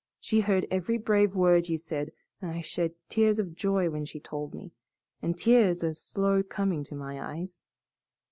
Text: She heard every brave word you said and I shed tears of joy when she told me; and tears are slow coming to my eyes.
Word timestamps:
She 0.19 0.39
heard 0.41 0.65
every 0.71 0.97
brave 0.97 1.35
word 1.35 1.69
you 1.69 1.77
said 1.77 2.11
and 2.41 2.49
I 2.49 2.61
shed 2.61 2.95
tears 3.07 3.37
of 3.37 3.53
joy 3.55 3.87
when 3.91 4.03
she 4.05 4.19
told 4.19 4.55
me; 4.55 4.71
and 5.21 5.37
tears 5.37 5.83
are 5.83 5.93
slow 5.93 6.41
coming 6.41 6.83
to 6.85 6.95
my 6.95 7.21
eyes. 7.21 7.65